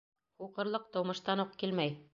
[0.43, 1.97] Һуҡырлыҡ тыумыштан уҡ килмәй.